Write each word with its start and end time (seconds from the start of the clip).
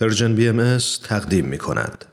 پرژن 0.00 0.34
بی 0.34 0.48
ام 0.48 0.78
تقدیم 1.04 1.44
می 1.44 1.58
کند. 1.58 2.04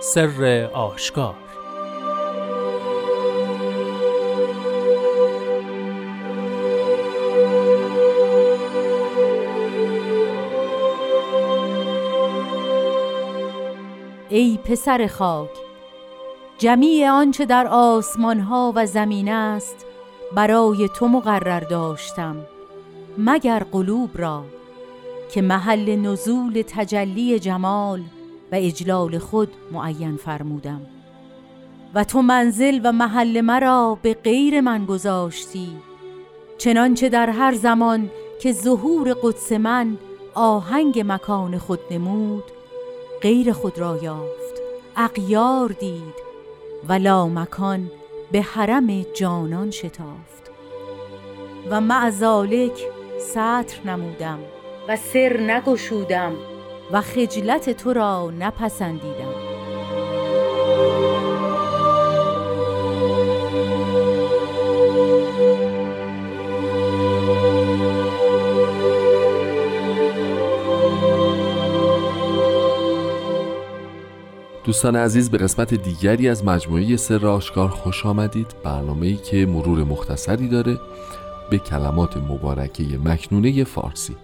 سر 0.00 0.70
آشکار 0.72 1.34
ای 14.28 14.58
پسر 14.64 15.06
خاک 15.06 15.63
جمیع 16.58 17.10
آنچه 17.10 17.44
در 17.46 17.66
آسمان 17.66 18.40
ها 18.40 18.72
و 18.76 18.86
زمین 18.86 19.28
است 19.28 19.86
برای 20.34 20.88
تو 20.96 21.08
مقرر 21.08 21.60
داشتم 21.60 22.36
مگر 23.18 23.58
قلوب 23.72 24.10
را 24.14 24.44
که 25.30 25.42
محل 25.42 25.96
نزول 25.96 26.62
تجلی 26.66 27.38
جمال 27.38 28.00
و 28.52 28.54
اجلال 28.54 29.18
خود 29.18 29.52
معین 29.72 30.16
فرمودم. 30.16 30.80
و 31.94 32.04
تو 32.04 32.22
منزل 32.22 32.80
و 32.84 32.92
محل 32.92 33.40
مرا 33.40 33.98
به 34.02 34.14
غیر 34.14 34.60
من 34.60 34.84
گذاشتی 34.84 35.68
چنانچه 36.58 37.08
در 37.08 37.30
هر 37.30 37.54
زمان 37.54 38.10
که 38.40 38.52
ظهور 38.52 39.16
قدس 39.22 39.52
من 39.52 39.98
آهنگ 40.34 41.02
مکان 41.06 41.58
خود 41.58 41.80
نمود 41.90 42.44
غیر 43.22 43.52
خود 43.52 43.78
را 43.78 43.98
یافت 44.02 44.54
اقیار 44.96 45.68
دید 45.68 46.23
و 46.88 46.98
مکان 47.28 47.90
به 48.32 48.42
حرم 48.42 49.02
جانان 49.02 49.70
شتافت. 49.70 50.50
و 51.70 51.80
معزالک 51.80 52.80
سطر 53.20 53.90
نمودم 53.90 54.38
و 54.88 54.96
سر 54.96 55.40
نگشودم. 55.40 56.32
و 56.92 57.00
خجلت 57.00 57.70
تو 57.70 57.92
را 57.92 58.30
نپسندیدم. 58.38 59.34
دوستان 74.74 74.96
عزیز 74.96 75.30
به 75.30 75.38
قسمت 75.38 75.74
دیگری 75.74 76.28
از 76.28 76.44
مجموعه 76.44 76.96
سر 76.96 77.26
آشکار 77.26 77.68
خوش 77.68 78.06
آمدید. 78.06 78.46
برنامه‌ای 78.64 79.16
که 79.16 79.46
مرور 79.46 79.84
مختصری 79.84 80.48
داره 80.48 80.80
به 81.50 81.58
کلمات 81.58 82.16
مبارکه 82.16 82.84
مکنونه 83.04 83.64
فارسی. 83.64 84.16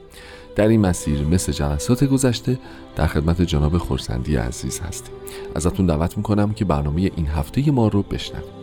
در 0.56 0.68
این 0.68 0.80
مسیر 0.80 1.22
مثل 1.24 1.52
جلسات 1.52 2.04
گذشته 2.04 2.58
در 2.96 3.06
خدمت 3.06 3.42
جناب 3.42 3.78
خورسندی 3.78 4.36
عزیز 4.36 4.80
هستیم. 4.80 5.14
ازتون 5.54 5.86
دعوت 5.86 6.16
می‌کنم 6.16 6.52
که 6.52 6.64
برنامه 6.64 7.10
این 7.16 7.26
هفته 7.26 7.70
ما 7.70 7.88
رو 7.88 8.02
بشنوید. 8.02 8.59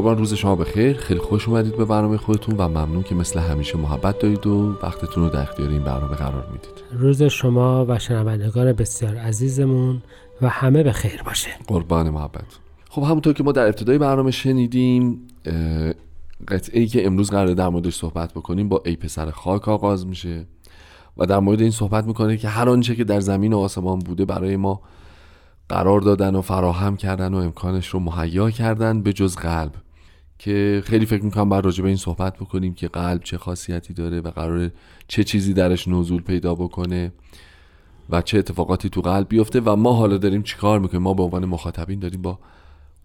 قربان 0.00 0.18
روز 0.18 0.34
شما 0.34 0.56
بخیر. 0.56 0.96
خیلی 0.96 1.20
خوش 1.20 1.48
اومدید 1.48 1.76
به 1.76 1.84
برنامه 1.84 2.16
خودتون 2.16 2.56
و 2.56 2.68
ممنون 2.68 3.02
که 3.02 3.14
مثل 3.14 3.40
همیشه 3.40 3.78
محبت 3.78 4.18
دارید 4.18 4.46
و 4.46 4.76
وقتتون 4.82 5.24
رو 5.24 5.30
در 5.30 5.42
اختیار 5.42 5.68
این 5.68 5.82
برنامه 5.82 6.16
قرار 6.16 6.46
می‌دید. 6.52 6.70
روز 6.92 7.22
شما 7.22 7.86
و 7.88 7.98
شنوندگان 7.98 8.72
بسیار 8.72 9.16
عزیزمون 9.16 10.02
و 10.42 10.48
همه 10.48 10.82
به 10.82 10.92
خیر 10.92 11.22
باشه. 11.22 11.50
قربان 11.66 12.10
محبت. 12.10 12.58
خب 12.90 13.02
همونطور 13.02 13.32
که 13.32 13.42
ما 13.42 13.52
در 13.52 13.66
ابتدای 13.66 13.98
برنامه 13.98 14.30
شنیدیم 14.30 15.20
قطعه 16.48 16.80
ای 16.80 16.86
که 16.86 17.06
امروز 17.06 17.30
قراره 17.30 17.54
در 17.54 17.68
موردش 17.68 17.94
صحبت 17.94 18.32
بکنیم 18.32 18.68
با 18.68 18.82
ای 18.86 18.96
پسر 18.96 19.30
خاک 19.30 19.68
آغاز 19.68 20.06
میشه 20.06 20.46
و 21.16 21.26
در 21.26 21.38
مورد 21.38 21.60
این 21.60 21.70
صحبت 21.70 22.04
می‌کنه 22.06 22.36
که 22.36 22.48
هر 22.48 22.68
آنچه 22.68 22.94
که 22.96 23.04
در 23.04 23.20
زمین 23.20 23.52
و 23.52 23.58
آسمان 23.58 23.98
بوده 23.98 24.24
برای 24.24 24.56
ما 24.56 24.80
قرار 25.68 26.00
دادن 26.00 26.34
و 26.34 26.40
فراهم 26.40 26.96
کردن 26.96 27.34
و 27.34 27.36
امکانش 27.36 27.88
رو 27.88 28.00
مهیا 28.00 28.50
کردن 28.50 29.02
به 29.02 29.12
جز 29.12 29.36
قلب. 29.36 29.72
که 30.40 30.82
خیلی 30.84 31.06
فکر 31.06 31.24
می‌کنم 31.24 31.48
باید 31.48 31.64
راجع 31.64 31.82
به 31.82 31.88
این 31.88 31.96
صحبت 31.96 32.36
بکنیم 32.36 32.74
که 32.74 32.88
قلب 32.88 33.22
چه 33.22 33.38
خاصیتی 33.38 33.94
داره 33.94 34.20
و 34.20 34.30
قرار 34.30 34.70
چه 35.08 35.24
چیزی 35.24 35.54
درش 35.54 35.88
نزول 35.88 36.22
پیدا 36.22 36.54
بکنه 36.54 37.12
و 38.10 38.22
چه 38.22 38.38
اتفاقاتی 38.38 38.88
تو 38.88 39.00
قلب 39.00 39.28
بیفته 39.28 39.60
و 39.60 39.76
ما 39.76 39.92
حالا 39.92 40.16
داریم 40.16 40.42
چیکار 40.42 40.78
می‌کنیم؟ 40.78 41.02
ما 41.02 41.14
به 41.14 41.22
عنوان 41.22 41.44
مخاطبین 41.44 41.98
داریم 41.98 42.22
با 42.22 42.38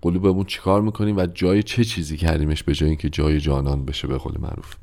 قلوبمون 0.01 0.45
چیکار 0.45 0.81
می‌کنیم 0.81 1.18
و 1.18 1.25
جای 1.25 1.63
چه 1.63 1.84
چیزی 1.84 2.18
کردیمش 2.18 2.63
به 2.63 2.74
جای 2.74 2.90
اینکه 2.90 3.09
جای 3.09 3.40
جانان 3.40 3.85
بشه 3.85 4.07
به 4.07 4.18
قول 4.18 4.34
معروف؟ 4.40 4.75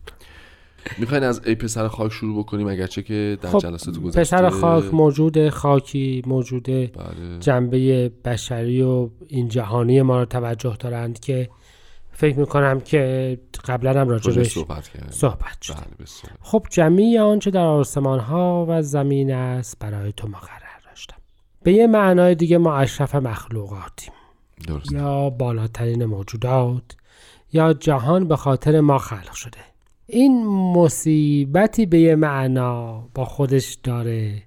می‌خواین 0.98 1.24
از 1.24 1.40
ای 1.46 1.54
پسر 1.54 1.88
خاک 1.88 2.12
شروع 2.12 2.38
بکنیم؟ 2.38 2.68
اگرچه 2.68 3.02
که 3.02 3.38
در 3.42 3.50
خب 3.50 3.58
جلسات 3.58 3.98
گذشته 3.98 4.20
پسر 4.20 4.50
خاک 4.50 4.94
موجود 4.94 5.48
خاکی 5.48 6.22
موجوده 6.26 6.90
بله. 6.94 7.38
جنبه 7.40 8.08
بشری 8.24 8.82
و 8.82 9.08
این 9.28 9.48
جهانی 9.48 10.02
ما 10.02 10.18
رو 10.18 10.24
توجه 10.24 10.76
دارند 10.80 11.20
که 11.20 11.48
فکر 12.22 12.38
می‌کنم 12.38 12.80
که 12.80 13.38
قبلا 13.64 14.00
هم 14.00 14.08
راجع 14.08 14.32
بهش 14.32 14.52
صحبت, 14.52 14.90
صحبت 15.10 15.62
شد. 15.62 15.74
بله 15.74 16.06
خب 16.40 16.66
جمعی 16.70 17.18
آنچه 17.18 17.50
در 17.50 17.66
آسمان 17.66 18.18
ها 18.18 18.66
و 18.68 18.82
زمین 18.82 19.32
است 19.32 19.78
برای 19.78 20.12
تو 20.16 20.28
مقرر 20.28 20.80
داشتم. 20.84 21.16
به 21.62 21.72
یه 21.72 21.86
معنای 21.86 22.34
دیگه 22.34 22.58
ما 22.58 22.76
اشرف 22.76 23.14
مخلوقاتیم. 23.14 24.12
درست. 24.68 24.92
یا 24.92 25.30
بالاترین 25.30 26.04
موجودات 26.04 26.96
یا 27.52 27.72
جهان 27.72 28.28
به 28.28 28.36
خاطر 28.36 28.80
ما 28.80 28.98
خلق 28.98 29.32
شده. 29.32 29.58
این 30.06 30.46
مصیبتی 30.46 31.86
به 31.86 32.00
یه 32.00 32.16
معنا 32.16 33.08
با 33.14 33.24
خودش 33.24 33.74
داره 33.74 34.42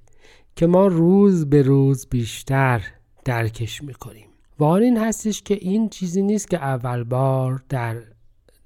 که 0.55 0.67
ما 0.67 0.87
روز 0.87 1.49
به 1.49 1.61
روز 1.61 2.07
بیشتر 2.09 2.81
درکش 3.25 3.83
می‌کنیم. 3.83 4.24
و 4.59 4.63
این 4.63 4.97
هستش 4.97 5.41
که 5.41 5.53
این 5.53 5.89
چیزی 5.89 6.21
نیست 6.21 6.49
که 6.49 6.57
اول 6.57 7.03
بار 7.03 7.63
در 7.69 7.97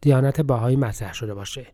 دیانت 0.02 0.42
باهایی 0.42 0.76
مطرح 0.76 1.14
شده 1.14 1.34
باشه. 1.34 1.66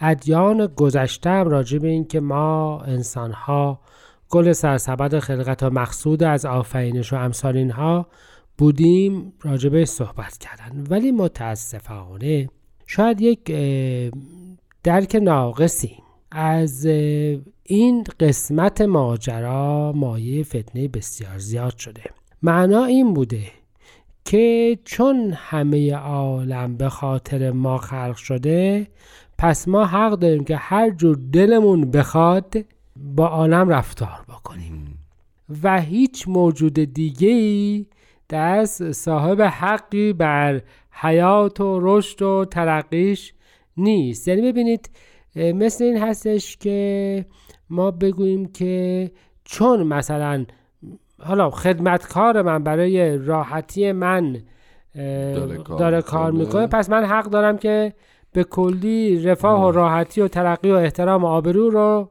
ادیان 0.00 0.66
گذشته 0.66 1.30
هم 1.30 1.48
راجع 1.48 1.78
به 1.78 1.88
این 1.88 2.04
که 2.04 2.20
ما 2.20 2.80
انسانها 2.80 3.80
گل 4.28 4.52
سرسبد 4.52 5.18
خلقت 5.18 5.62
و 5.62 5.70
مقصود 5.70 6.22
از 6.22 6.46
آفرینش 6.46 7.12
و 7.12 7.16
امثال 7.16 7.56
اینها 7.56 8.06
بودیم 8.58 9.32
راجبه 9.42 9.84
صحبت 9.84 10.38
کردن. 10.38 10.86
ولی 10.90 11.12
متاسفانه 11.12 12.48
شاید 12.86 13.20
یک 13.20 13.44
درک 14.82 15.14
ناقصی 15.22 15.96
از 16.30 16.86
این 17.62 18.04
قسمت 18.20 18.80
ماجرا 18.80 19.92
مایه 19.92 20.42
فتنه 20.42 20.88
بسیار 20.88 21.38
زیاد 21.38 21.76
شده. 21.76 22.02
معنا 22.42 22.84
این 22.84 23.14
بوده 23.14 23.42
که 24.24 24.78
چون 24.84 25.32
همه 25.36 25.94
عالم 25.94 26.76
به 26.76 26.88
خاطر 26.88 27.50
ما 27.50 27.78
خلق 27.78 28.16
شده 28.16 28.86
پس 29.38 29.68
ما 29.68 29.86
حق 29.86 30.12
داریم 30.12 30.44
که 30.44 30.56
هر 30.56 30.90
جور 30.90 31.18
دلمون 31.32 31.90
بخواد 31.90 32.54
با 32.96 33.26
عالم 33.26 33.68
رفتار 33.68 34.24
بکنیم. 34.28 34.98
و 35.62 35.80
هیچ 35.80 36.28
موجود 36.28 36.74
دیگه 36.74 37.28
ای 37.28 37.86
دست 38.30 38.92
صاحب 38.92 39.42
حقی 39.42 40.12
بر 40.12 40.62
حیات 40.90 41.60
و 41.60 41.78
رشد 41.82 42.22
و 42.22 42.44
ترقیش 42.44 43.34
نیست. 43.76 44.28
یعنی 44.28 44.42
ببینید 44.42 44.90
مثل 45.36 45.84
این 45.84 45.98
هستش 45.98 46.56
که 46.56 47.26
ما 47.70 47.90
بگوییم 47.90 48.46
که 48.46 49.10
چون 49.44 49.82
مثلا 49.82 50.46
حالا 51.24 51.50
خدمتکار 51.50 52.42
من 52.42 52.64
برای 52.64 53.18
راحتی 53.18 53.92
من 53.92 54.42
داره 55.78 56.02
کار, 56.02 56.32
می‌کنه. 56.32 56.66
پس 56.66 56.90
من 56.90 57.04
حق 57.04 57.24
دارم 57.24 57.58
که 57.58 57.92
به 58.32 58.44
کلی 58.44 59.22
رفاه 59.22 59.66
و 59.66 59.70
راحتی 59.70 60.20
و 60.20 60.28
ترقی 60.28 60.70
و 60.70 60.74
احترام 60.74 61.24
و 61.24 61.26
آبرو 61.26 61.70
رو 61.70 62.08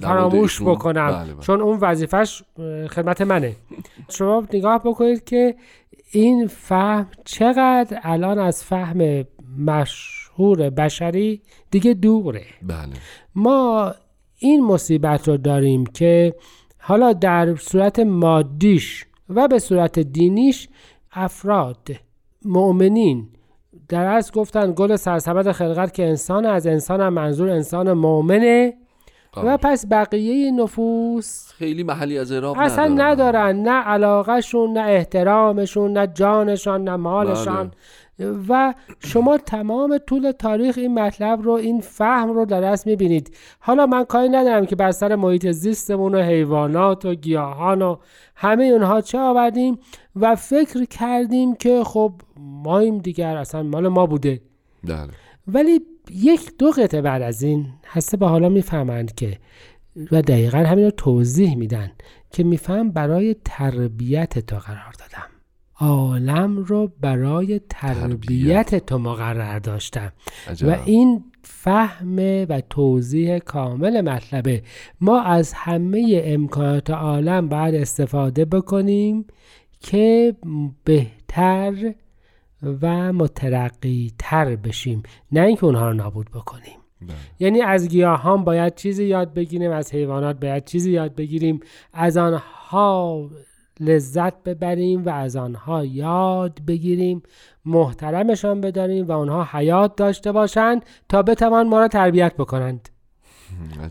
فراموش 0.00 0.62
بکنم. 0.62 1.10
بله، 1.10 1.34
بله. 1.34 1.42
چون 1.42 1.60
اون 1.60 1.78
وظیفش 1.80 2.42
خدمت 2.90 3.20
منه. 3.20 3.56
شما 4.08 4.44
نگاه 4.52 4.78
بکنید 4.84 5.24
که 5.24 5.54
این 6.12 6.46
فهم 6.46 7.06
چقدر 7.24 7.98
الان 8.02 8.38
از 8.38 8.64
فهم 8.64 9.24
مشهور 9.58 10.70
بشری 10.70 11.42
دیگه 11.70 11.94
دوره. 11.94 12.44
بله. 12.62 12.92
ما 13.34 13.94
این 14.38 14.64
مصیبت 14.64 15.28
رو 15.28 15.36
داریم 15.36 15.86
که 15.86 16.34
حالا 16.84 17.12
در 17.12 17.56
صورت 17.56 17.98
مادیش 17.98 19.06
و 19.28 19.48
به 19.48 19.58
صورت 19.58 19.98
دینیش 19.98 20.68
افراد 21.12 21.88
مؤمنین. 22.44 23.28
در 23.88 24.06
اصل 24.06 24.32
گفتن 24.32 24.72
گل 24.76 24.96
سرسبد 24.96 25.52
خلقت 25.52 25.94
که 25.94 26.06
انسان 26.06 26.46
از 26.46 26.66
انسان 26.66 27.00
هم 27.00 27.12
منظور 27.12 27.50
انسان 27.50 27.92
مؤمنه. 27.92 28.74
و 29.36 29.58
پس 29.62 29.86
بقیه 29.90 30.50
نفوس 30.50 31.52
خیلی 31.52 31.82
محلی 31.82 32.18
از 32.18 32.32
اعراب 32.32 32.56
اصلا 32.58 32.88
ندارن. 32.88 33.56
نه 33.56 33.70
علاقهشون 33.70 34.72
نه 34.72 34.80
احترامشون 34.80 35.92
نه 35.92 36.06
جانشان 36.06 36.84
نه 36.84 36.96
مالشان. 36.96 37.66
بله. 37.66 37.72
و 38.48 38.72
شما 38.98 39.38
تمام 39.38 39.98
طول 39.98 40.32
تاریخ 40.32 40.78
این 40.78 40.94
مطلب 40.94 41.42
رو 41.42 41.52
این 41.52 41.80
فهم 41.80 42.32
رو 42.32 42.44
در 42.44 42.64
اصل 42.64 42.90
می‌بینید. 42.90 43.36
حالا 43.60 43.86
من 43.86 44.04
کاری 44.04 44.28
ندارم 44.28 44.66
که 44.66 44.76
بر 44.76 44.90
سر 44.90 45.14
محیط 45.14 45.50
زیستمون 45.50 46.14
و 46.14 46.22
حیوانات 46.22 47.04
و 47.04 47.14
گیاهان 47.14 47.82
و 47.82 47.96
همه 48.36 48.64
اونها 48.64 49.00
چه 49.00 49.18
آوردیم 49.18 49.78
و 50.16 50.34
فکر 50.34 50.84
کردیم 50.84 51.54
که 51.54 51.84
خب 51.84 52.12
مایم 52.36 52.98
دیگر 52.98 53.36
اصلا 53.36 53.62
مال 53.62 53.88
ما 53.88 54.06
بوده. 54.06 54.40
بله. 54.84 55.08
ولی 55.46 55.80
یک 56.14 56.52
دو 56.58 56.70
قطعه 56.70 57.00
بعد 57.00 57.22
از 57.22 57.42
این 57.42 57.66
هسته 57.86 58.16
به 58.16 58.26
حالا 58.26 58.48
می‌فهمند 58.48 59.14
که 59.14 59.38
و 60.12 60.22
دقیقا 60.22 60.58
همین 60.58 60.84
رو 60.84 60.90
توضیح 60.90 61.56
میدن 61.56 61.92
که 62.30 62.44
میفهم 62.44 62.90
برای 62.90 63.36
تربیت 63.44 64.38
تو 64.38 64.56
قرار 64.56 64.92
دادم. 64.98 65.28
عالم 65.80 66.58
رو 66.58 66.92
برای 67.00 67.60
تربیت, 67.68 68.86
تو 68.86 68.98
مقرر 68.98 69.58
داشتم. 69.58 70.12
و 70.62 70.76
این 70.84 71.24
فهم 71.42 72.16
و 72.48 72.60
توضیح 72.70 73.38
کامل 73.38 74.00
مطلبه 74.00 74.62
ما 75.00 75.22
از 75.22 75.52
همه 75.52 76.22
امکانات 76.24 76.90
عالم 76.90 77.48
باید 77.48 77.74
استفاده 77.74 78.44
بکنیم 78.44 79.26
که 79.80 80.36
بهتر 80.84 81.94
و 82.62 83.12
مترقی 83.12 84.12
تر 84.18 84.56
بشیم. 84.56 85.02
نه 85.32 85.40
اینکه 85.40 85.64
اونها 85.64 85.88
رو 85.88 85.94
نابود 85.94 86.30
بکنیم. 86.30 86.78
بله. 87.00 87.16
یعنی 87.38 87.62
از 87.62 87.88
گیاهان 87.88 88.44
باید 88.44 88.74
چیزی 88.74 89.04
یاد 89.04 89.34
بگیریم 89.34 89.70
از 89.70 89.94
حیوانات 89.94 90.40
باید 90.40 90.64
چیزی 90.64 90.92
یاد 90.92 91.14
بگیریم. 91.14 91.60
از 91.92 92.16
آنها 92.16 93.30
لذت 93.80 94.42
ببریم 94.42 95.04
و 95.04 95.08
از 95.08 95.36
آنها 95.36 95.84
یاد 95.84 96.58
بگیریم. 96.66 97.22
محترمشان 97.64 98.60
بداریم 98.60 99.06
و 99.06 99.12
آنها 99.12 99.48
حیات 99.52 99.96
داشته 99.96 100.32
باشند 100.32 100.84
تا 101.08 101.22
بتوان 101.22 101.68
ما 101.68 101.80
را 101.80 101.88
تربیت 101.88 102.34
بکنند. 102.36 102.88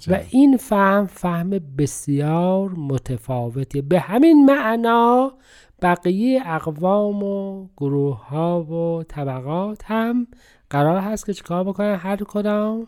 و 0.08 0.20
این 0.30 0.58
فهم 0.58 1.06
فهم 1.06 1.50
بسیار 1.50 2.70
متفاوتی 2.70 3.82
به 3.82 4.00
همین 4.00 4.46
معنا 4.46 5.34
بقیه 5.82 6.42
اقوام 6.46 7.24
و 7.24 7.68
گروه 7.78 8.28
ها 8.28 8.64
و 8.64 9.04
طبقات 9.04 9.82
هم 9.86 10.28
قرار 10.70 10.98
هست 10.98 11.26
که 11.26 11.34
چیکار 11.34 11.64
بکنن؟ 11.64 11.96
هر 11.96 12.18
کدام 12.28 12.88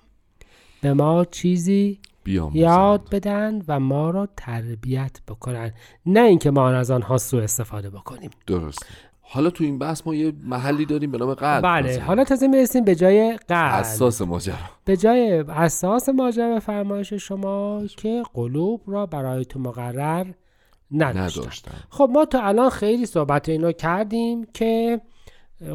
به 0.81 0.93
ما 0.93 1.25
چیزی 1.25 1.99
یاد 2.53 3.09
بدن 3.11 3.61
و 3.67 3.79
ما 3.79 4.09
را 4.09 4.27
تربیت 4.37 5.19
بکنن. 5.27 5.71
نه 6.05 6.19
اینکه 6.21 6.51
ما 6.51 6.69
از 6.69 6.91
آنها 6.91 7.17
سوء 7.17 7.43
استفاده 7.43 7.89
بکنیم. 7.89 8.29
درست 8.47 8.85
حالا 9.21 9.49
تو 9.49 9.63
این 9.63 9.79
بحث 9.79 10.01
ما 10.07 10.15
یه 10.15 10.33
محلی 10.43 10.85
داریم 10.85 11.11
به 11.11 11.17
نام 11.17 11.33
قلب. 11.33 11.63
بله. 11.63 11.99
حالا 11.99 12.23
تازه 12.23 12.47
می‌رسیم 12.47 12.83
به 12.83 12.95
جای 12.95 13.37
قلب. 13.47 13.73
حساس 13.73 14.21
ماجرا. 14.21 14.55
به 14.85 14.97
جای 14.97 15.43
حساس 15.49 16.09
ماجرا 16.09 16.53
به 16.53 16.59
فرمایش 16.59 17.13
شما 17.13 17.81
که 17.97 18.23
قلوب 18.33 18.81
را 18.87 19.05
برای 19.05 19.45
تو 19.45 19.59
مقرر 19.59 20.25
نداشتن. 20.93 21.71
خب 21.89 22.09
ما 22.13 22.25
تا 22.25 22.41
الان 22.41 22.69
خیلی 22.69 23.05
صحبت 23.05 23.49
اینو 23.49 23.71
کردیم 23.71 24.45
که 24.53 25.01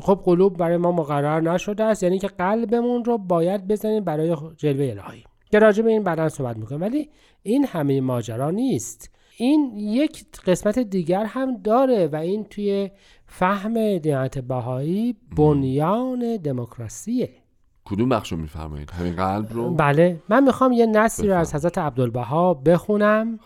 خب 0.00 0.22
قلوب 0.24 0.56
برای 0.56 0.76
ما 0.76 0.92
مقرر 0.92 1.40
نشده 1.40 1.84
است. 1.84 2.02
یعنی 2.02 2.18
که 2.18 2.28
قلبمون 2.28 3.04
رو 3.04 3.18
باید 3.18 3.68
بزنیم 3.68 4.04
برای 4.04 4.36
جلوه 4.56 4.86
الهی. 4.86 5.24
که 5.50 5.58
راجع 5.58 5.82
به 5.82 5.90
این 5.90 6.02
بعدا 6.02 6.28
صحبت 6.28 6.56
می‌کنیم. 6.56 6.80
ولی 6.80 7.08
این 7.42 7.64
همه 7.64 8.00
ماجرا 8.00 8.50
نیست. 8.50 9.10
این 9.36 9.72
یک 9.76 10.24
قسمت 10.46 10.78
دیگر 10.78 11.24
هم 11.24 11.56
داره 11.56 12.06
و 12.06 12.16
این 12.16 12.44
توی 12.44 12.90
فهم 13.26 13.98
دیانت 13.98 14.38
بهایی 14.38 15.16
بنیان 15.36 16.36
دموکراسیه. 16.36 17.30
کدوم 17.90 18.08
بخش 18.08 18.32
رو 18.32 18.38
میفرمایید؟ 18.38 18.90
همین 18.90 19.16
قلب 19.16 19.52
رو؟ 19.52 19.70
بله. 19.74 20.20
من 20.28 20.44
می‌خوام 20.44 20.72
یه 20.72 20.86
نصری 20.86 21.28
رو 21.28 21.36
از 21.36 21.54
حضرت 21.54 21.78
عبدالبها 21.78 22.54
بخونم 22.54 23.38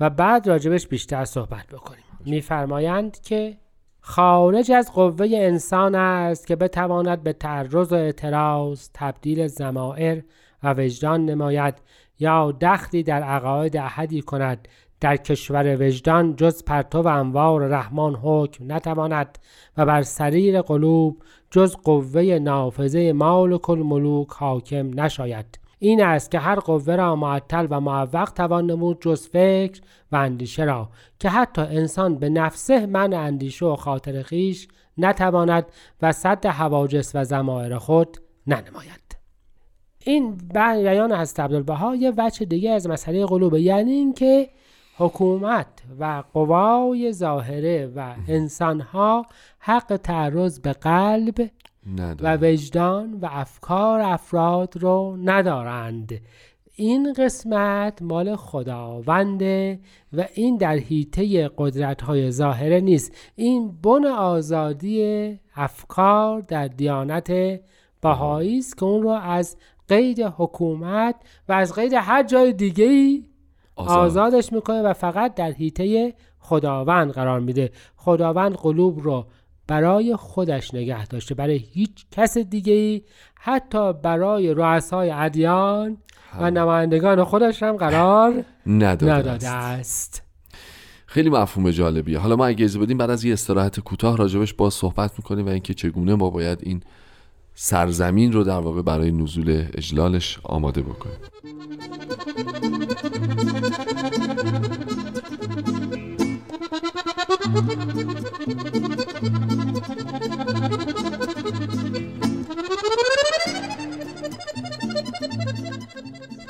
و 0.00 0.10
بعد 0.10 0.48
راجبش 0.48 0.86
بیشتر 0.86 1.24
صحبت 1.24 1.66
بکنیم. 1.66 2.04
میفرمایند 2.24 3.20
که 3.20 3.56
خارج 4.00 4.72
از 4.72 4.92
قوه 4.92 5.26
انسان 5.32 5.94
است 5.94 6.46
که 6.46 6.56
بتواند 6.56 7.22
به 7.22 7.32
تعرض 7.32 7.92
و 7.92 7.94
اعتراض 7.94 8.88
تبدیل 8.94 9.46
زمائر 9.46 10.22
و 10.62 10.74
وجدان 10.78 11.24
نماید 11.24 11.74
یا 12.18 12.52
دخلی 12.60 13.02
در 13.02 13.22
عقاید 13.22 13.76
احدی 13.76 14.22
کند. 14.22 14.68
در 15.00 15.16
کشور 15.16 15.86
وجدان 15.86 16.36
جز 16.36 16.64
پرتو 16.64 17.02
و 17.02 17.06
انوار 17.06 17.66
رحمان 17.66 18.14
حکم 18.14 18.72
نتواند 18.72 19.38
و 19.76 19.86
بر 19.86 20.02
سریر 20.02 20.62
قلوب 20.62 21.22
جز 21.56 21.76
قوه 21.76 22.22
نافذه 22.22 23.12
مالک 23.12 23.70
الملوک 23.70 24.28
حاکم 24.28 25.00
نشاید. 25.00 25.58
این 25.78 26.02
است 26.02 26.30
که 26.30 26.38
هر 26.38 26.54
قوه 26.54 26.96
را 26.96 27.16
معطل 27.16 27.66
و 27.70 27.80
معوق 27.80 28.30
توان 28.30 28.70
نمود 28.70 29.00
جز 29.00 29.28
فکر 29.28 29.80
و 30.12 30.16
اندیشه 30.16 30.64
را 30.64 30.88
که 31.18 31.28
حتی 31.28 31.62
انسان 31.62 32.14
به 32.14 32.28
نفسه 32.28 32.86
من 32.86 33.14
اندیشه 33.14 33.66
و 33.66 33.76
خاطر 33.76 34.22
خیش 34.22 34.68
نتواند 34.98 35.66
و 36.02 36.12
صد 36.12 36.46
حواجس 36.46 37.12
و 37.14 37.24
زمائر 37.24 37.78
خود 37.78 38.16
ننماید. 38.46 39.16
این 40.04 40.36
بیان 40.54 41.12
از 41.12 41.34
عبدالبها 41.38 41.96
یه 41.96 42.12
وجه 42.16 42.46
دیگه 42.46 42.70
از 42.70 42.88
مسئله 42.88 43.26
قلوبه 43.26 43.60
یعنی 43.60 43.92
اینکه 43.92 44.48
حکومت 44.98 45.66
و 45.98 46.22
قوای 46.32 47.12
ظاهره 47.12 47.92
و 47.96 48.14
انسانها 48.28 49.26
حق 49.58 49.96
تعرض 49.96 50.60
به 50.60 50.72
قلب 50.72 51.50
و 52.20 52.38
وجدان 52.40 53.14
و 53.14 53.28
افکار 53.30 54.00
افراد 54.00 54.76
رو 54.76 55.16
ندارند. 55.24 56.20
این 56.74 57.12
قسمت 57.12 58.02
مال 58.02 58.36
خداونده 58.36 59.80
و 60.12 60.28
این 60.34 60.56
در 60.56 60.76
حیطه 60.76 61.50
قدرت 61.58 62.02
های 62.02 62.30
ظاهره 62.30 62.80
نیست. 62.80 63.16
این 63.34 63.72
بن 63.82 64.06
آزادی 64.06 65.40
افکار 65.56 66.40
در 66.40 66.68
دیانت 66.68 67.32
بهایی 68.00 68.58
است 68.58 68.78
که 68.78 68.84
اون 68.84 69.02
رو 69.02 69.10
از 69.10 69.56
قید 69.88 70.20
حکومت 70.20 71.14
و 71.48 71.52
از 71.52 71.74
قید 71.74 71.92
هر 71.92 72.22
جای 72.22 72.52
دیگه 72.52 73.22
آزادش 73.76 74.52
می‌کنه 74.52 74.82
و 74.82 74.92
فقط 74.92 75.34
در 75.34 75.50
حیطه 75.50 76.14
خداوند 76.38 77.10
قرار 77.10 77.40
میده. 77.40 77.70
خداوند 77.96 78.54
قلوب 78.54 79.00
رو 79.00 79.26
برای 79.66 80.16
خودش 80.16 80.74
نگه 80.74 81.06
داشته. 81.06 81.34
برای 81.34 81.56
هیچ 81.56 82.06
کس 82.10 82.38
دیگه 82.38 82.72
ای 82.72 83.02
حتی 83.34 83.92
برای 83.92 84.54
رؤسای 84.54 85.10
ادیان 85.10 85.96
و 86.40 86.50
نمایندگان 86.50 87.24
خودش 87.24 87.62
هم 87.62 87.76
قرار 87.76 88.44
نداده, 88.66 89.48
است. 89.48 90.22
خیلی 91.06 91.30
مفهوم 91.30 91.70
جالبیه. 91.70 92.18
حالا 92.18 92.36
ما 92.36 92.46
اگه 92.46 92.64
اجازه 92.64 92.78
بدیم 92.78 92.98
بعد 92.98 93.10
از 93.10 93.24
یه 93.24 93.32
استراحت 93.32 93.80
کوتاه 93.80 94.16
راجبش 94.16 94.54
با 94.54 94.70
صحبت 94.70 95.12
می‌کنیم 95.18 95.46
و 95.46 95.48
اینکه 95.48 95.74
چگونه 95.74 96.14
ما 96.14 96.30
باید 96.30 96.58
این 96.62 96.82
سرزمین 97.58 98.32
رو 98.32 98.44
در 98.44 98.58
واقع 98.58 98.82
برای 98.82 99.12
نزول 99.12 99.66
اجلالش 99.74 100.38
آماده 100.42 100.82
بکنیم. 100.82 101.16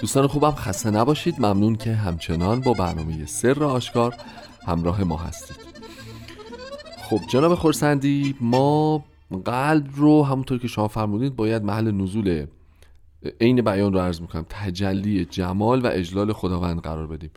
دوستان 0.01 0.27
خوبم 0.27 0.51
خسته 0.51 0.91
نباشید. 0.91 1.35
ممنون 1.39 1.77
که 1.77 1.93
همچنان 1.93 2.61
با 2.61 2.73
برنامه 2.73 3.27
سر 3.27 3.65
آشکار 3.65 4.15
همراه 4.67 5.05
ما 5.05 5.17
هستید. 5.17 5.57
خب 7.11 7.21
جناب 7.29 7.55
خورسندی 7.55 8.35
ما 8.41 9.05
قلب 9.45 9.87
رو 9.95 10.23
همونطور 10.23 10.59
که 10.59 10.69
شما 10.69 10.89
فرمودید 10.89 11.37
باید 11.37 11.65
محل 11.65 11.91
نزول 11.91 12.47
عین 13.41 13.63
بیان 13.63 13.93
رو 13.93 13.99
عرض 13.99 14.21
می‌کنم. 14.21 14.47
تجلی 14.49 15.25
جمال 15.25 15.81
و 15.81 15.91
اجلال 15.93 16.33
خداوند 16.33 16.81
قرار 16.81 17.07
بدیم. 17.07 17.31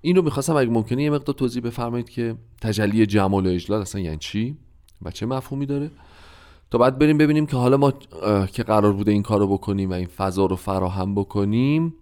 این 0.00 0.16
رو 0.16 0.22
می‌خواستم 0.22 0.56
اگه 0.56 0.70
ممکنه 0.70 1.02
یه 1.02 1.10
مقدار 1.10 1.34
توضیح 1.34 1.62
بفرمایید 1.62 2.08
که 2.08 2.34
تجلی 2.60 3.06
جمال 3.06 3.46
و 3.46 3.50
اجلال 3.50 3.80
اصلا 3.80 4.00
یعنی 4.00 4.16
چی 4.16 4.56
و 5.02 5.10
چه 5.10 5.26
مفهومی 5.26 5.66
داره؟ 5.66 5.90
تا 6.70 6.78
بعد 6.78 6.98
بریم 6.98 7.18
ببینیم 7.18 7.46
که 7.46 7.56
حالا 7.56 7.76
ما 7.76 7.92
که 8.46 8.62
قرار 8.62 8.92
بوده 8.92 9.12
این 9.12 9.22
کار 9.22 9.38
رو 9.38 9.46
بکنیم 9.46 9.90
و 9.90 9.92
این 9.92 10.06
فضا 10.06 10.46
رو 10.46 10.56
فراهم 10.56 11.14
بکنیم 11.14 11.94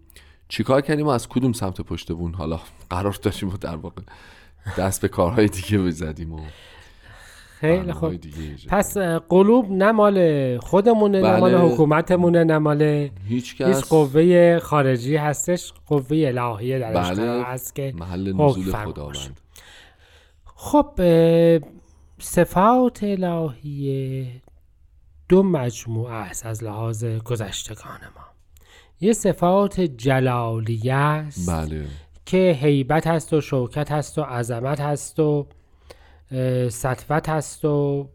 چیکار 0.48 0.80
کردیم 0.80 1.06
و 1.06 1.08
از 1.08 1.28
کدوم 1.28 1.52
سمت 1.52 1.80
پشت 1.80 2.12
بون 2.12 2.34
حالا 2.34 2.60
قرار 2.90 3.18
داشتیم 3.22 3.48
و 3.48 3.56
در 3.56 3.76
واقع 3.76 4.02
دست 4.78 5.02
به 5.02 5.08
کارهای 5.08 5.46
دیگه 5.46 5.78
بزدیم 5.78 6.32
و 6.32 6.40
خیلی 7.64 7.92
خوب 7.92 8.14
پس 8.68 8.98
قلوب 9.28 9.70
نه 9.70 9.92
مال 9.92 10.58
خودمونه 10.58 11.22
بله. 11.22 11.32
نه 11.32 11.40
مال 11.40 11.54
بله. 11.54 11.72
حکومتمونه 11.72 12.44
نه 12.44 12.58
مال 12.58 12.82
هیچ, 13.28 13.56
کس... 13.56 13.66
هیچ 13.66 13.84
قوه 13.84 14.58
خارجی 14.58 15.16
هستش 15.16 15.72
قوه 15.86 16.06
الهیه 16.10 16.78
درش 16.78 17.10
بله. 17.10 17.42
هست 17.44 17.74
که 17.74 17.92
محل 17.96 18.32
نزول 18.32 18.72
خداوند 18.72 19.40
خب 20.44 21.00
صفات 22.18 23.02
الهیه 23.02 24.26
دو 25.28 25.42
مجموعه 25.42 26.14
است 26.14 26.46
از 26.46 26.64
لحاظ 26.64 27.04
گذشتگان 27.04 28.00
ما 28.16 28.24
یه 29.00 29.12
صفات 29.12 29.80
جلالیه 29.80 30.94
است 30.94 31.50
بله. 31.50 31.86
که 32.26 32.58
حیبت 32.62 33.06
هست 33.06 33.32
و 33.32 33.40
شوکت 33.40 33.92
هست 33.92 34.18
و 34.18 34.22
عظمت 34.22 34.80
هست 34.80 35.20
و 35.20 35.46
سطوت 36.68 37.28
هست 37.28 37.64
و 37.64 38.08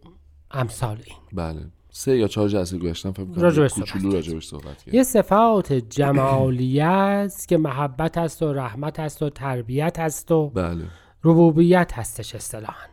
امثال 0.52 0.98
این. 1.06 1.18
بله. 1.34 1.62
سه 1.92 2.18
یا 2.18 2.28
چهار 2.28 2.48
جلسه 2.48 2.78
گذاشتم 2.78 3.12
فکر 3.12 3.26
کنم 3.26 3.68
کوچولو 3.68 4.12
راجبش 4.12 4.46
صحبت 4.46 4.84
کرد 4.84 4.94
یه 4.94 5.04
صفات 5.04 5.74
جمالیه 5.74 6.86
است 6.86 7.48
که 7.48 7.58
محبت 7.58 8.18
هست 8.18 8.44
و 8.44 8.54
رحمت 8.54 9.00
هست 9.00 9.22
و 9.22 9.30
تربیت 9.30 10.00
هست 10.00 10.32
و 10.32 10.50
بله. 10.50 10.84
ربوبیت 11.24 11.92
هستش 11.94 12.36
اصطلاحا. 12.36 12.88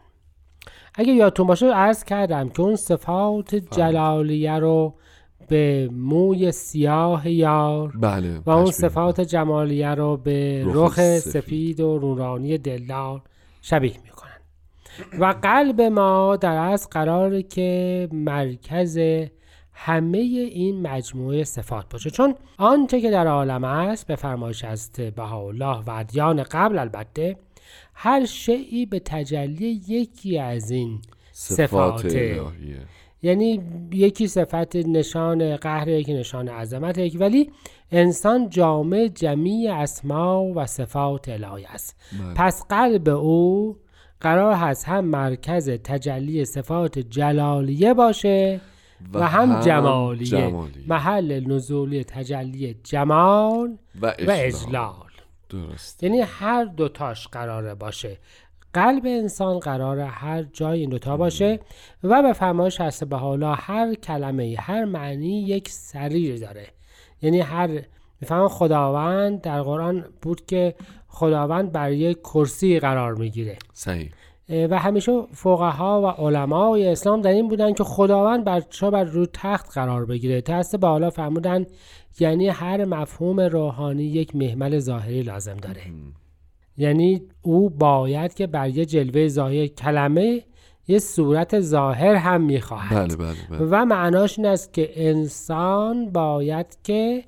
اگه 0.94 1.12
یادتون 1.12 1.46
باشه 1.46 1.66
عرض 1.66 2.04
کردم 2.04 2.48
که 2.48 2.60
اون 2.60 2.76
صفات 2.76 3.54
جلالیه 3.54 4.58
رو 4.58 4.94
به 5.48 5.88
موی 5.92 6.52
سیاه 6.52 7.30
یار 7.30 7.96
بله 8.00 8.40
و 8.46 8.50
اون 8.50 8.70
صفات 8.70 9.20
جمالیه 9.20 9.94
رو 9.94 10.16
به 10.16 10.64
رخ 10.66 11.18
سفید. 11.18 11.80
و 11.80 11.98
رونانی 11.98 12.58
دلدار 12.58 13.22
شبیه 13.62 13.92
می‌کنن 14.04 14.15
و 15.18 15.34
قلب 15.42 15.80
ما 15.80 16.36
در 16.36 16.56
از 16.56 16.90
قراره 16.90 17.42
که 17.42 18.08
مرکز 18.12 18.98
همه 19.72 20.18
این 20.18 20.82
مجموعه 20.82 21.44
صفات 21.44 21.86
باشه. 21.90 22.10
چون 22.10 22.34
آنچه 22.58 23.00
که 23.00 23.10
در 23.10 23.26
عالم 23.26 23.64
است 23.64 24.06
به 24.06 24.16
فرمایش 24.16 24.64
از 24.64 24.90
بهاءالله 25.16 25.78
و 25.86 25.90
ادیان 25.90 26.42
قبل 26.42 26.78
البته 26.78 27.36
هر 27.94 28.24
شیعی 28.24 28.86
به 28.86 28.98
تجلی 28.98 29.82
یکی 29.88 30.38
از 30.38 30.70
این 30.70 31.02
صفات, 31.32 32.08
صفات 32.08 32.16
یعنی 33.22 33.62
یکی 33.92 34.28
صفت 34.28 34.76
نشان 34.76 35.56
قهر 35.56 35.88
یکی 35.88 36.14
نشان 36.14 36.48
عظمت 36.48 36.98
یکی 36.98 37.18
ولی 37.18 37.50
انسان 37.90 38.48
جامع 38.50 39.08
جمیع 39.14 39.74
اسما 39.74 40.52
و 40.54 40.66
صفات 40.66 41.28
الهی 41.28 41.64
است. 41.64 41.96
بله. 42.12 42.34
پس 42.34 42.62
قلب 42.68 43.08
او 43.08 43.76
قرار 44.20 44.54
هست 44.54 44.88
هم 44.88 45.04
مرکز 45.04 45.70
تجلی 45.70 46.44
صفات 46.44 46.98
جلالیه 46.98 47.94
باشه 47.94 48.60
و, 49.14 49.28
هم, 49.28 49.60
جمالیه. 49.60 50.54
محل 50.86 51.44
نزولی 51.46 52.04
تجلی 52.04 52.74
جمال 52.84 53.78
و 54.02 54.14
اجلال, 54.28 55.10
درست 55.50 56.02
یعنی 56.02 56.20
هر 56.20 56.64
دوتاش 56.64 57.28
قراره 57.28 57.74
باشه. 57.74 58.18
قلب 58.72 59.02
انسان 59.06 59.58
قرار 59.58 60.00
هر 60.00 60.42
جای 60.42 60.80
این 60.80 60.90
دوتا 60.90 61.16
باشه 61.16 61.60
و 62.02 62.22
به 62.22 62.32
فرمایش 62.32 62.80
هست 62.80 63.04
به 63.04 63.16
حالا 63.16 63.54
هر 63.54 63.94
کلمه 63.94 64.56
هر 64.58 64.84
معنی 64.84 65.42
یک 65.42 65.68
سریر 65.68 66.40
داره. 66.40 66.66
یعنی 67.22 67.40
هر 67.40 67.82
میفهم 68.20 68.48
خداوند 68.48 69.40
در 69.40 69.62
قرآن 69.62 70.04
بود 70.22 70.46
که 70.46 70.74
خداوند 71.08 71.72
بر 71.72 71.92
یک 71.92 72.18
کرسی 72.22 72.80
قرار 72.80 73.14
می‌گیره. 73.14 73.56
صحیح. 73.72 74.10
و 74.48 74.78
همیشه 74.78 75.22
فقها 75.32 76.02
و 76.02 76.06
علمای 76.06 76.88
اسلام 76.88 77.20
در 77.20 77.30
این 77.30 77.48
بودن 77.48 77.72
که 77.72 77.84
خداوند 77.84 78.44
بر 78.44 78.60
چه 78.60 78.90
بر 78.90 79.04
رو 79.04 79.26
تخت 79.26 79.72
قرار 79.74 80.06
بگیره. 80.06 80.40
تست 80.40 80.76
به 80.76 80.86
حالا 80.86 81.10
فرمودن 81.10 81.66
یعنی 82.20 82.48
هر 82.48 82.84
مفهوم 82.84 83.40
روحانی 83.40 84.02
یک 84.02 84.36
محمل 84.36 84.78
ظاهری 84.78 85.22
لازم 85.22 85.56
داره. 85.56 85.82
یعنی 86.76 87.22
او 87.42 87.70
باید 87.70 88.34
که 88.34 88.46
بر 88.46 88.68
یه 88.68 88.84
جلوه 88.84 89.28
ظاهر 89.28 89.66
کلمه 89.66 90.42
یه 90.88 90.98
صورت 90.98 91.60
ظاهر 91.60 92.14
هم 92.14 92.42
می‌خواهد. 92.42 93.08
بله 93.08 93.16
بله 93.16 93.36
بله. 93.50 93.68
و 93.70 93.84
معناش 93.84 94.38
این 94.38 94.46
است 94.48 94.72
که 94.72 95.08
انسان 95.08 96.10
باید 96.10 96.78
که 96.84 97.24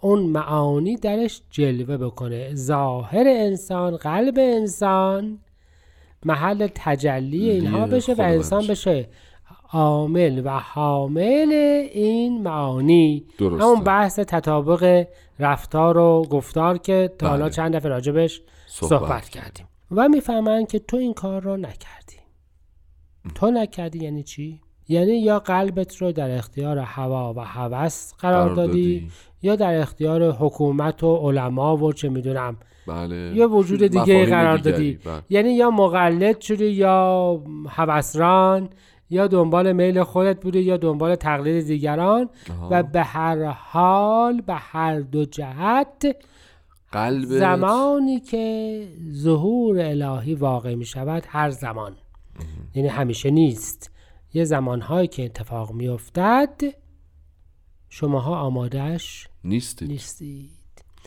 اون 0.00 0.22
معانی 0.22 0.96
درش 0.96 1.42
جلوه 1.50 1.96
بکنه. 1.96 2.54
ظاهر 2.54 3.24
انسان 3.26 3.96
قلب 3.96 4.34
انسان. 4.38 5.38
محل 6.24 6.68
تجلی 6.74 7.50
اینها 7.50 7.86
بشه 7.86 8.14
و 8.14 8.20
انسان 8.20 8.66
بشه 8.66 9.08
عامل 9.72 10.42
و 10.44 10.58
حامل 10.58 11.52
این 11.92 12.42
معانی. 12.42 13.24
درسته. 13.38 13.64
همون 13.64 13.80
بحث 13.80 14.18
تطابق 14.18 15.06
رفتار 15.38 15.98
و 15.98 16.22
گفتار 16.30 16.78
که 16.78 17.12
تا 17.18 17.28
حالا 17.28 17.44
بله. 17.44 17.52
چند 17.52 17.76
دفعه 17.76 17.88
راجبش 17.88 18.42
صحبت, 18.66 19.00
صحبت 19.00 19.28
کردیم. 19.28 19.66
و 19.90 20.08
می‌فهمن 20.08 20.66
که 20.66 20.78
تو 20.78 20.96
این 20.96 21.14
کار 21.14 21.42
رو 21.42 21.56
نکردی. 21.56 22.16
تو 23.34 23.50
نکردی 23.50 23.98
یعنی 23.98 24.22
چی؟ 24.22 24.60
یعنی 24.90 25.12
یا 25.12 25.38
قلبت 25.38 25.96
رو 25.96 26.12
در 26.12 26.30
اختیار 26.30 26.78
هوا 26.78 27.34
و 27.34 27.40
هوس 27.40 28.12
قرار, 28.18 28.54
دادی, 28.54 29.10
یا 29.42 29.56
در 29.56 29.80
اختیار 29.80 30.30
حکومت 30.30 31.04
و 31.04 31.16
علما 31.16 31.76
و 31.76 31.92
چه 31.92 32.08
می‌دونم 32.08 32.56
بله. 32.86 33.32
یا 33.34 33.48
وجود 33.48 33.82
دیگه 33.82 34.26
قرار 34.26 34.58
دادی. 34.58 34.98
بله. 35.04 35.22
یعنی 35.30 35.52
یا 35.52 35.70
مقلد 35.70 36.40
شدی 36.40 36.66
یا 36.66 37.42
هوسران 37.68 38.68
یا 39.10 39.26
دنبال 39.26 39.72
میل 39.72 40.02
خودت 40.02 40.40
بودی 40.40 40.60
یا 40.60 40.76
دنبال 40.76 41.14
تقلید 41.14 41.66
دیگران. 41.66 42.28
و 42.70 42.82
به 42.82 43.02
هر 43.02 43.44
حال 43.44 44.40
به 44.40 44.54
هر 44.54 45.00
دو 45.00 45.24
جهت 45.24 46.16
قلب 46.92 47.24
زمانی 47.24 48.20
که 48.20 48.86
ظهور 49.12 49.80
الهی 49.80 50.34
واقع 50.34 50.74
می 50.74 50.84
شود 50.84 51.22
هر 51.28 51.50
زمان. 51.50 51.92
یعنی 52.74 52.88
همیشه 52.88 53.30
نیست. 53.30 53.90
یه 54.34 54.44
زمانهایی 54.44 55.08
که 55.08 55.24
اتفاق 55.24 55.72
می 55.72 55.88
افتد 55.88 56.60
شماها 57.88 58.38
آمادهش 58.38 59.28
نیستید. 59.44 59.88
نیستید. 59.88 60.50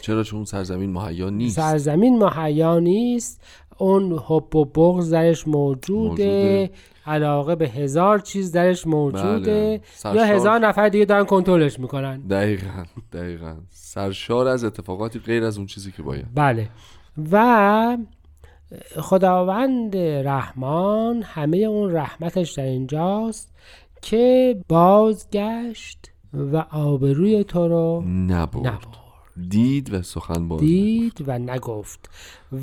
چرا؟ 0.02 0.24
چون 0.24 0.46
سرزمین 0.46 0.94
مهیا 0.94 1.30
نیست. 1.30 1.56
سرزمین 1.56 2.24
مهیا 2.24 2.80
نیست. 2.80 3.42
اون 3.78 4.20
حب 4.28 4.56
و 4.56 4.66
بغض 4.66 5.14
درش 5.14 5.48
موجوده, 5.48 6.10
موجوده. 6.10 6.72
علاقه 7.06 7.56
به 7.56 7.70
هزار 7.70 8.20
چیز 8.20 8.52
درش 8.52 8.88
موجوده. 8.88 9.82
بله. 10.04 10.16
یا 10.16 10.26
هزار 10.26 10.60
نفر 10.60 10.90
دیگه 10.90 11.06
دارن 11.06 11.26
کنترلش 11.26 11.80
می‌کنن. 11.80 12.22
دقیقا 12.22 12.84
دقیقا. 13.14 13.56
سرشار 13.70 14.48
از 14.48 14.64
اتفاقاتی 14.64 15.20
غیر 15.20 15.44
از 15.44 15.58
اون 15.58 15.68
چیزی 15.68 15.92
که 15.92 16.04
باید. 16.04 16.26
بله. 16.36 16.70
و 17.32 17.98
خداوند 19.00 19.98
رحمان 19.98 21.24
همه 21.24 21.58
اون 21.58 21.92
رحمتش 21.92 22.52
در 22.52 22.64
اینجاست 22.64 23.54
که 24.02 24.58
بازگشت 24.68 26.12
و 26.34 26.58
آبروی 26.58 27.44
تو 27.44 27.68
رو 27.68 28.04
نبرد, 28.08 28.68
نبرد. 28.68 29.04
دید 29.50 29.94
و 29.94 30.02
سخن 30.02 30.48
باز 30.48 30.60
دید 30.60 31.24
و 31.28 31.40
نگفت 31.40 32.10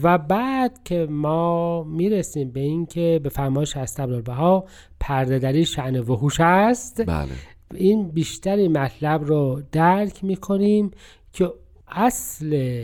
و 0.03 0.19
بعد 0.19 0.81
که 0.85 1.07
ما 1.11 1.83
می‌رسیم 1.83 2.51
به 2.51 2.61
این 2.61 2.87
که 2.87 3.21
به 3.23 3.29
فرمایش 3.29 3.77
هست 3.77 4.01
عبدالبها 4.01 4.65
پرده 5.01 5.39
دری 5.39 5.65
شعن 5.65 6.01
وحوش 6.01 6.41
است 6.41 7.07
بله. 7.07 7.29
این 7.75 8.09
بیشتری 8.09 8.69
مطلب 8.69 9.25
رو 9.25 9.63
درک 9.73 10.25
می‌کنیم 10.25 10.91
که 11.33 11.53
اصل 11.89 12.77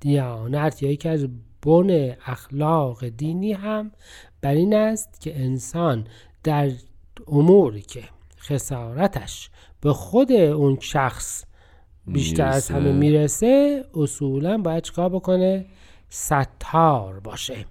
دیانت 0.00 0.82
یا 0.82 0.90
یکی 0.90 1.08
از 1.08 1.28
بن 1.66 2.14
اخلاق 2.26 3.08
دینی 3.08 3.52
هم 3.52 3.92
بر 4.40 4.54
این 4.54 4.74
است 4.74 5.20
که 5.20 5.40
انسان 5.40 6.06
در 6.44 6.70
اموری 7.28 7.82
که 7.82 8.02
خسارتش 8.40 9.50
به 9.80 9.92
خود 9.92 10.32
اون 10.32 10.78
شخص 10.80 11.44
بیشتر 12.06 12.46
از 12.48 12.70
همه 12.70 12.92
می‌رسه 12.92 13.84
اصولا 13.94 14.58
باید 14.58 14.82
چکار 14.82 15.08
بکنه؟ 15.08 15.66
ستار 16.08 17.20
باشه. 17.20 17.64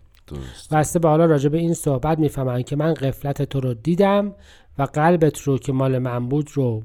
واسه 0.71 0.99
به 0.99 1.07
حالا 1.07 1.25
راجع 1.25 1.49
به 1.49 1.57
این 1.57 1.73
صحبت 1.73 2.19
می‌فهمن 2.19 2.63
که 2.63 2.75
من 2.75 2.93
قفلت 2.93 3.41
تو 3.41 3.59
رو 3.59 3.73
دیدم 3.73 4.35
و 4.77 4.83
قلبت 4.83 5.41
رو 5.41 5.57
که 5.57 5.71
مال 5.71 5.97
من 5.97 6.29
بود 6.29 6.49
رو 6.53 6.79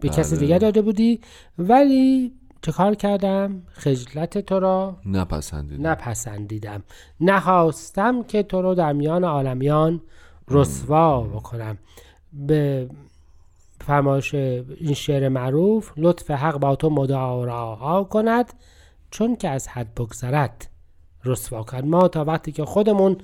به 0.00 0.08
بله. 0.08 0.10
کسی 0.10 0.36
دیگه 0.36 0.58
داده 0.58 0.82
بودی 0.82 1.20
ولی 1.58 2.32
چه 2.62 2.72
کار 2.72 2.94
کردم؟ 2.94 3.62
خجلت 3.72 4.38
تو 4.38 4.60
را 4.60 4.96
نپسندیدم. 5.06 5.86
نپسندیدم. 5.86 6.82
نخواستم 7.20 8.22
که 8.22 8.42
تو 8.42 8.62
رو 8.62 8.74
در 8.74 8.92
میان 8.92 9.24
عالمیان 9.24 10.00
رسوا 10.48 11.20
بکنم. 11.20 11.78
به 12.32 12.90
فرمایش 13.80 14.34
این 14.34 14.94
شعر 14.94 15.28
معروف 15.28 15.92
لطف 15.96 16.30
حق 16.30 16.58
با 16.58 16.76
تو 16.76 16.90
مداراها 16.90 18.04
کند 18.04 18.52
چون 19.10 19.36
که 19.36 19.48
از 19.48 19.68
حد 19.68 19.94
بگذرد. 19.94 20.66
رسوا 21.24 21.62
کرد 21.62 21.84
ما 21.84 22.08
تا 22.08 22.24
وقتی 22.24 22.52
که 22.52 22.64
خودمون 22.64 23.16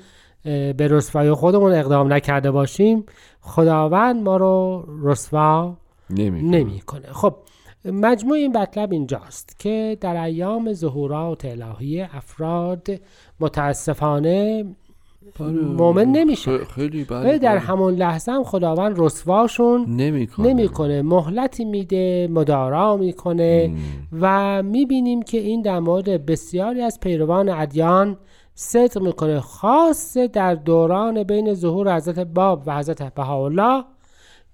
به 0.43 0.89
رسوایی 0.91 1.33
خودمون 1.33 1.73
اقدام 1.73 2.13
نکرده 2.13 2.51
باشیم 2.51 3.05
خداوند 3.41 4.23
ما 4.23 4.37
رو 4.37 4.85
رسوا 5.03 5.77
نمی‌کنه. 6.11 7.13
خب 7.13 7.37
مجموع 7.85 8.37
این 8.37 8.57
مطلب 8.57 8.93
اینجاست 8.93 9.59
که 9.59 9.99
در 10.01 10.23
ایام 10.23 10.73
ظهورات 10.73 11.45
الهی 11.45 12.03
افراد 12.03 12.89
متاسفانه 13.41 14.65
بله. 15.39 15.51
مؤمن 15.51 16.05
نمیشه 16.05 16.65
خیلی 16.65 17.05
بله 17.05 17.39
در 17.39 17.51
بله. 17.51 17.61
همون 17.61 17.95
لحظه 17.95 18.33
هم 18.33 18.45
خداوند 18.45 18.95
رسواشون 18.99 19.85
نمی‌کنه 19.89 20.49
نمی‌کنه 20.49 21.03
مهلتی 21.03 21.65
میده 21.65 22.29
مدارا 22.31 22.97
می‌کنه 22.97 23.77
و 24.21 24.63
می‌بینیم 24.63 25.23
که 25.23 25.39
این 25.39 25.63
در 25.63 25.81
مورد 25.81 26.27
بسیاری 26.27 26.83
از 26.83 27.01
پیروان 27.01 27.49
ادیان 27.49 28.17
صدق 28.55 29.03
می‌کنه 29.03 29.41
خاصه 29.41 30.29
در 30.29 30.55
دوران 30.55 31.23
بین 31.23 31.55
ظهور 31.55 31.97
حضرت 31.97 32.19
باب 32.19 32.63
و 32.67 32.79
حضرت 32.79 33.15
بهاءالله 33.15 33.85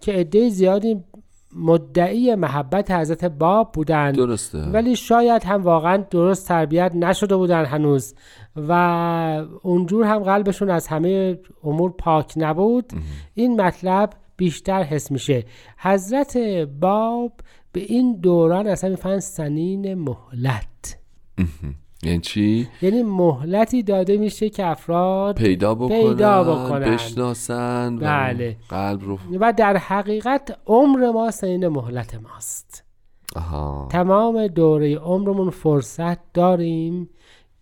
که 0.00 0.12
عده 0.12 0.48
زیادی 0.48 1.04
مدعی 1.56 2.34
محبت 2.34 2.90
حضرت 2.90 3.24
باب 3.24 3.72
بودند. 3.72 4.14
درسته. 4.16 4.58
ولی 4.58 4.96
شاید 4.96 5.44
هم 5.44 5.62
واقعا 5.62 5.96
درست 5.96 6.48
تربیت 6.48 6.92
نشده 6.94 7.36
بودن 7.36 7.64
هنوز. 7.64 8.14
و 8.56 8.72
اونجور 9.62 10.04
هم 10.04 10.18
قلبشون 10.18 10.70
از 10.70 10.86
همه 10.86 11.38
امور 11.64 11.90
پاک 11.98 12.32
نبود. 12.36 12.92
این 13.34 13.60
مطلب 13.60 14.10
بیشتر 14.36 14.82
حس 14.82 15.10
میشه. 15.10 15.44
حضرت 15.78 16.36
باب 16.80 17.32
به 17.72 17.80
این 17.80 18.16
دوران 18.20 18.66
اصلا 18.66 18.90
می‌فهمن 18.90 19.20
سنین 19.20 19.94
مهلت. 19.94 20.98
یعنی 22.02 22.20
چی؟ 22.20 22.68
یعنی 22.82 23.02
مهلتی 23.02 23.82
داده 23.82 24.16
میشه 24.16 24.50
که 24.50 24.66
افراد 24.66 25.36
پیدا 25.36 25.74
بکنن, 25.74 25.88
پیدا 25.88 26.44
بکنن. 26.44 26.94
بشناسن 26.94 27.96
بله. 27.96 28.56
قلب 28.68 29.02
رو 29.02 29.18
و 29.40 29.52
در 29.52 29.76
حقیقت 29.76 30.58
عمر 30.66 31.10
ما 31.10 31.30
سنین 31.30 31.68
مهلت 31.68 32.14
ماست 32.14 32.84
آها. 33.36 33.88
تمام 33.90 34.46
دوره 34.46 34.96
عمرمون 34.96 35.50
فرصت 35.50 36.32
داریم 36.32 37.08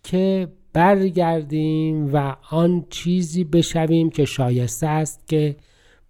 که 0.03 0.47
برگردیم 0.73 2.13
و 2.13 2.35
آن 2.51 2.85
چیزی 2.89 3.43
بشویم 3.43 4.09
که 4.09 4.25
شایسته 4.25 4.87
است 4.87 5.27
که 5.27 5.55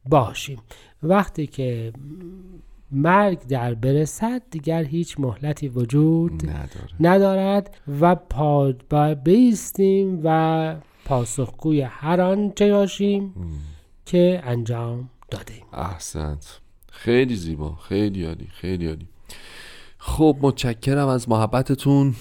باشیم 0.10 0.60
وقتی 1.04 1.48
که 1.48 1.94
مرگ 2.92 3.48
در 3.48 3.74
برسد 3.74 4.42
دیگر 4.52 4.84
هیچ 4.84 5.20
مهلتی 5.20 5.68
وجود 5.68 6.50
ندارد. 7.00 7.78
و 8.02 8.16
پا 8.16 8.74
بیستیم 9.24 10.22
و 10.24 10.76
پاسخگوی 11.06 11.82
هر 11.82 12.22
آنچه 12.22 12.74
باشیم 12.74 13.34
که 14.06 14.42
انجام 14.44 15.10
دادیم. 15.32 15.64
احسنت. 15.74 16.60
خیلی 16.92 17.36
زیبا. 17.36 17.76
خیلی 17.76 18.26
عالی. 18.26 18.48
خیلی 18.48 18.88
عالی. 18.88 19.08
خب 19.98 20.38
متشکرم 20.42 21.08
از 21.08 21.30
محبتتون. 21.30 22.16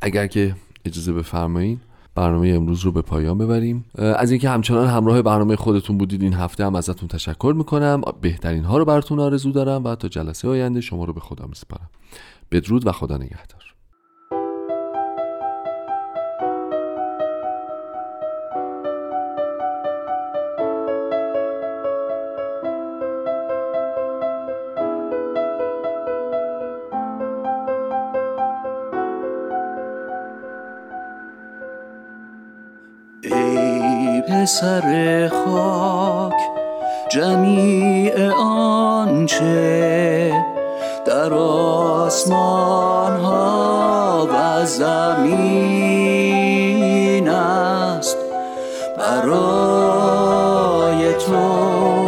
اگر 0.00 0.26
که 0.26 0.56
اجازه 0.84 1.12
بفرمایید. 1.12 1.80
برنامه 2.14 2.48
امروز 2.48 2.80
رو 2.80 2.92
به 2.92 3.02
پایان 3.02 3.38
ببریم. 3.38 3.84
از 3.94 4.30
اینکه 4.30 4.48
همچنان 4.48 4.88
همراه 4.88 5.22
برنامه 5.22 5.56
خودتون 5.56 5.98
بودید 5.98 6.22
این 6.22 6.34
هفته 6.34 6.66
هم 6.66 6.74
ازتون 6.74 7.08
تشکر 7.08 7.54
می‌کنم. 7.56 8.00
بهترین 8.20 8.64
ها 8.64 8.78
رو 8.78 8.84
براتون 8.84 9.20
آرزو 9.20 9.52
دارم 9.52 9.84
و 9.84 9.94
تا 9.94 10.08
جلسه 10.08 10.48
آینده 10.48 10.80
شما 10.80 11.04
رو 11.04 11.12
به 11.12 11.20
خدا 11.20 11.46
میسپارم. 11.46 11.90
بدرود 12.50 12.86
و 12.86 12.92
خدا 12.92 13.16
نگهدار. 13.16 13.71
سر 34.60 35.28
خاک 35.28 36.40
جمیع 37.08 38.30
آنچه 38.38 40.32
در 41.06 41.34
آسمان 41.34 43.20
ها 43.20 44.28
و 44.32 44.66
زمین 44.66 46.08
است. 47.28 48.16
برای 48.98 49.42
تو 51.14 52.04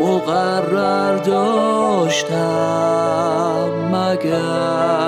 مقرر 0.00 1.16
داشتم 1.16 2.38
مگر 3.92 5.01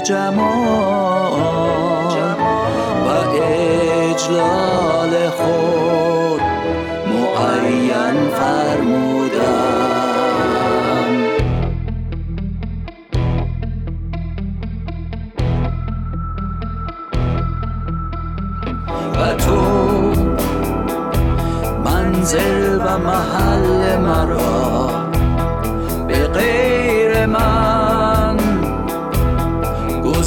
جمال 0.00 1.40
و 3.06 3.08
اجلال 4.10 5.30
خود 5.30 6.40
معین 7.06 8.28
فرمودم 8.30 9.60
و 19.14 19.34
تو 19.34 19.60
منزل 21.84 22.78
و 22.78 22.98
محل 22.98 23.96
مرا 23.96 24.90
غیر 26.34 27.26
من 27.26 27.79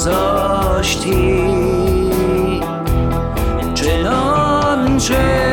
گذاشتی. 0.03 1.43
چنانچه 3.73 5.52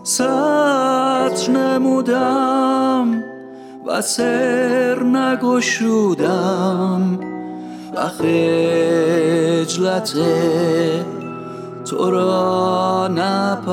ستر 0.02 1.50
نمودم 1.54 3.22
و 3.86 4.02
سر 4.02 5.02
نگشودم 5.02 6.38
و 7.96 8.08
خجلت 8.08 10.14
تو 11.84 12.10
را 12.10 13.08
نپسندیدم 13.08 13.70